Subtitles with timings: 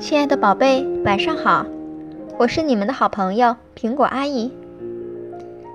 [0.00, 1.64] 亲爱的宝贝，晚上好，
[2.38, 4.52] 我是你们的好朋友苹果阿姨。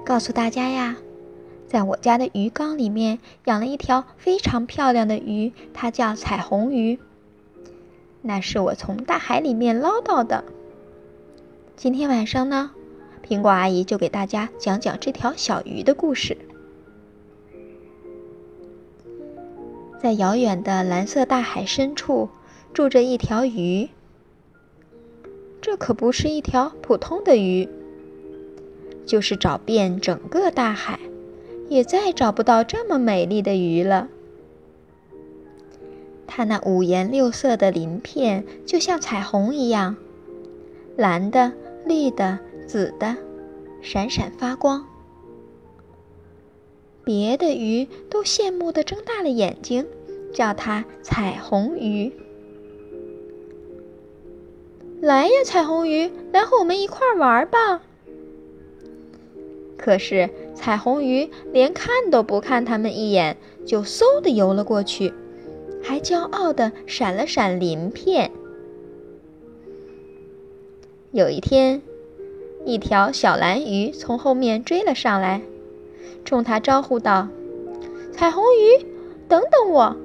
[0.06, 0.98] 告诉大家呀，
[1.68, 7.00] 在我家的鱼缸里面养了一条非常漂亮的鱼，它叫彩虹鱼。
[8.22, 10.44] 那是我从大海里面捞到的。
[11.78, 12.72] 今天晚上呢，
[13.26, 16.38] 苹果阿姨就给大家讲讲这条小鱼的故事。
[20.02, 22.30] 在遥远的蓝色大海深处，
[22.74, 23.90] 住着一条鱼。
[25.62, 27.70] 这可不是一条普通的鱼，
[29.06, 31.00] 就是找遍整个大海，
[31.70, 34.10] 也再找不到这么美丽的鱼了。
[36.28, 39.96] 它那五颜六色的鳞片就像彩虹一样，
[40.98, 41.54] 蓝的、
[41.86, 43.16] 绿的、紫的，
[43.82, 44.86] 闪闪发光。
[47.04, 49.86] 别的鱼都羡慕地睁大了眼睛，
[50.34, 52.12] 叫它彩虹鱼。
[55.04, 57.82] 来呀，彩虹鱼，来和我们一块玩吧。
[59.78, 65.14] 可是彩虹鱼连看都不看它们一眼，就嗖地游了过去，
[65.84, 68.32] 还骄傲地闪了闪鳞片。
[71.12, 71.82] 有一天，
[72.64, 75.42] 一条小蓝鱼从后面追了上来。
[76.24, 77.28] 冲他招呼道
[78.16, 78.86] ：“彩虹鱼，
[79.28, 79.98] 等等我！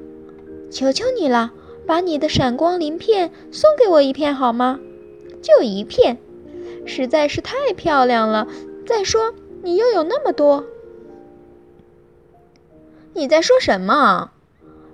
[0.72, 1.52] 求求你了，
[1.88, 4.78] 把你的闪光鳞片送给我一片好吗？
[5.40, 6.18] 就一片，
[6.84, 8.46] 实在是太漂亮了。
[8.86, 10.66] 再说，你又有那么多。
[13.14, 14.32] 你在说什么？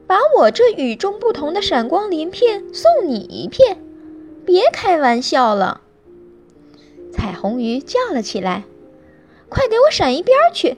[0.06, 3.82] 把我这与众不同的闪光鳞片送你一片？
[4.46, 5.80] 别开玩笑了！”
[7.10, 8.62] 彩虹鱼叫了起来
[9.50, 10.76] ：“快给我闪一边去！”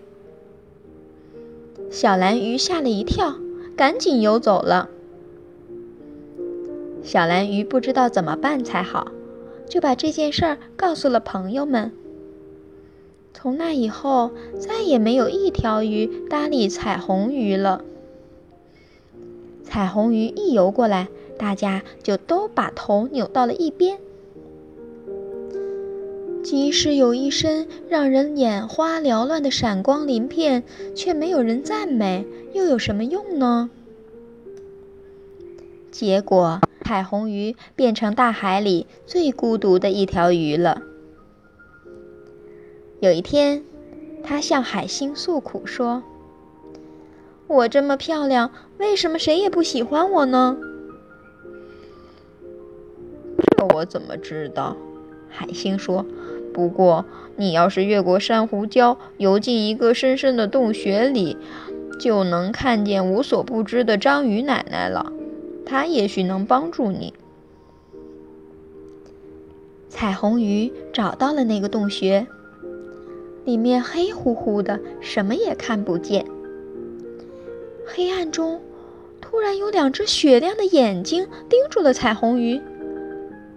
[1.92, 3.34] 小蓝鱼吓了一跳，
[3.76, 4.88] 赶紧游走了。
[7.06, 9.12] 小蓝鱼不知道怎么办才好，
[9.68, 11.92] 就把这件事儿告诉了朋友们。
[13.32, 17.84] 从那以后，再也没有一条鱼搭理彩虹鱼了。
[19.62, 21.06] 彩虹鱼一游过来，
[21.38, 23.98] 大家就都把头扭到了一边。
[26.42, 30.64] 即使有一身让人眼花缭乱的闪光鳞片，
[30.96, 33.70] 却没有人赞美，又有什么用呢？
[35.98, 40.82] 结果，彩虹鱼变成大海里最孤独的一条鱼了。
[43.00, 43.64] 有一天，
[44.22, 46.02] 它向海星诉苦说
[47.48, 50.58] ：“我这么漂亮，为什么谁也不喜欢我呢？”
[53.56, 54.76] 这我怎么知道？
[55.30, 56.04] 海星说。
[56.52, 61.38] 不过，你要是越过珊瑚礁，游进一个深深的洞穴里，
[61.98, 65.14] 就能看见无所不知的章鱼奶奶了。
[65.66, 67.12] 它也许能帮助你。
[69.88, 72.26] 彩虹鱼找到了那个洞穴，
[73.44, 76.24] 里面黑乎乎的，什么也看不见。
[77.86, 78.60] 黑暗中，
[79.20, 82.60] 突然有两只雪亮的眼睛盯住了彩虹鱼，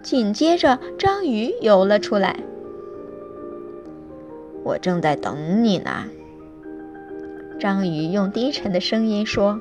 [0.02, 2.40] 紧接着章鱼游了出来。
[4.64, 6.06] 我正在等你呢，
[7.60, 9.60] 章鱼用低沉的声音说：“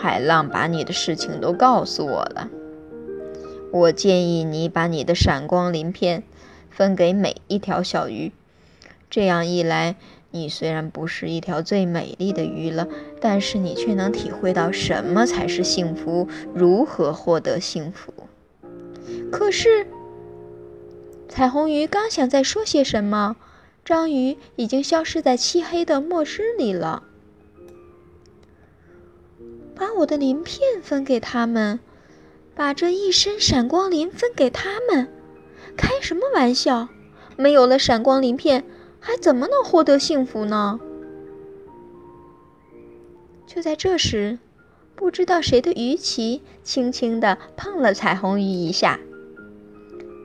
[0.00, 2.48] 海浪把你的事情都告诉我了。
[3.70, 6.22] 我建议你把你的闪光鳞片
[6.70, 8.32] 分给每一条小鱼，
[9.10, 9.96] 这样一来，
[10.30, 12.88] 你虽然不是一条最美丽的鱼了，
[13.20, 18.14] 但是你却能体会到什么才是幸福，如何获得幸福。
[19.30, 19.86] 可是。”
[21.28, 23.36] 彩虹鱼刚想再说些什么，
[23.84, 27.04] 章鱼已经消失在漆黑的墨汁里了。
[29.80, 31.80] 把我的鳞片分给他们，
[32.54, 35.08] 把这一身闪光鳞分给他们，
[35.74, 36.88] 开什么玩笑？
[37.38, 38.62] 没有了闪光鳞片，
[39.00, 40.78] 还怎么能获得幸福呢？
[43.46, 44.38] 就在这时，
[44.94, 49.00] 不知道谁的鱼鳍轻轻地碰了彩虹鱼一下。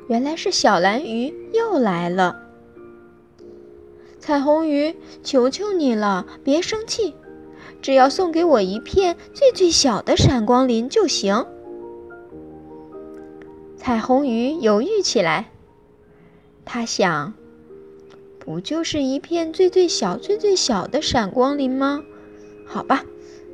[0.09, 2.41] 原来是小蓝鱼又来了。
[4.19, 7.15] 彩虹鱼，求求你了，别生气，
[7.85, 11.45] 只要送给我一片最最小的闪光鳞就行。
[13.77, 15.51] 彩虹鱼犹豫起来，
[16.65, 17.35] 他想，
[18.39, 22.01] 不就是一片最最小、最最小的闪光鳞吗？
[22.65, 23.05] 好吧，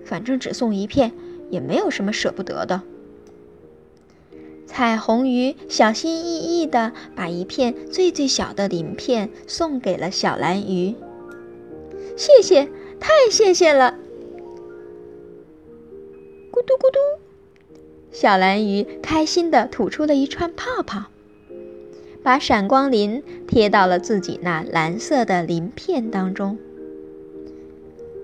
[0.06, 1.12] 反正只送一片，
[1.50, 2.84] 也没有什么舍不得的。
[4.66, 10.96] 彩虹鱼小心翼翼地把一片最最小的鳞片送给了小蓝鱼。
[12.16, 13.98] 谢谢，太谢谢了！
[16.82, 16.98] 咕嘟，
[18.12, 21.04] 小蓝鱼开心地吐出了一串泡泡，
[22.24, 26.58] 把闪光鳞贴到了自己那蓝色的鳞片当中。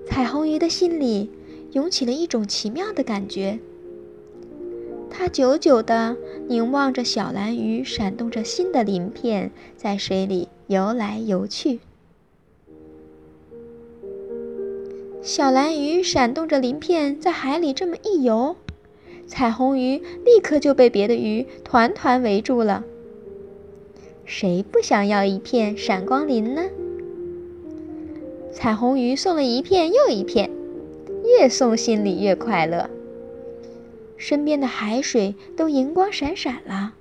[0.07, 1.29] 彩虹鱼的心里
[1.73, 3.59] 涌起了一种奇妙的感觉。
[5.11, 6.17] 它久久地
[6.47, 11.79] 凝望着小蓝鱼闪动着新的鳞片在水里游来游去。
[15.27, 18.55] 小蓝鱼闪动着鳞片在海里这么一游，
[19.27, 22.85] 彩虹鱼立刻就被别的鱼团团围住了。
[24.23, 26.63] 谁不想要一片闪光鳞呢？
[28.53, 30.49] 彩虹鱼送了一片又一片，
[31.25, 32.89] 越送心里越快乐。
[34.15, 36.93] 身边的海水都银光闪闪了，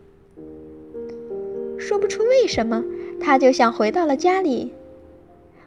[1.79, 2.83] 说不出为什么，
[3.21, 4.73] 它就像回到了家里，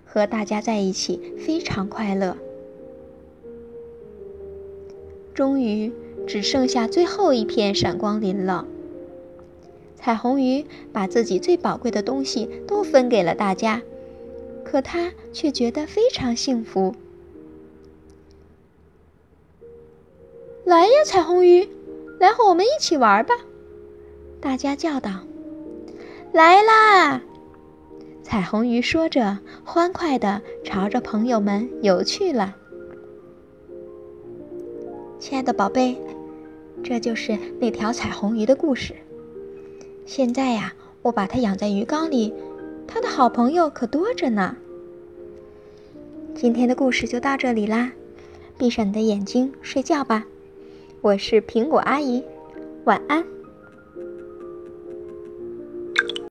[0.04, 2.36] 和大家在一起非常快乐。
[5.40, 5.90] 终于
[6.28, 8.66] 只剩下最后一片闪光鳞了。
[9.96, 13.82] 彩虹鱼把自己最宝贵的东西都分给了大家。
[14.66, 16.94] 可它却觉得非常幸福。
[20.66, 21.70] 来呀，彩虹鱼，
[22.20, 23.34] 来和我们一起玩吧！
[24.42, 25.22] 大家叫道
[26.34, 27.22] ：“来啦！”
[28.22, 32.58] 彩虹鱼说着，欢快地朝着朋友们游去了。
[35.30, 35.96] 亲爱的宝贝，
[36.84, 38.96] 这就是那条彩虹鱼的故事。
[40.04, 40.74] 现在呀，
[41.04, 42.34] 我把它养在鱼缸里。
[42.88, 44.58] 它的好朋友可多着呢。
[46.34, 47.92] 今天的故事就到这里啦，
[48.58, 50.26] 闭上你的眼睛睡觉吧。
[51.00, 52.24] 我是苹果阿姨，
[52.86, 53.24] 晚安。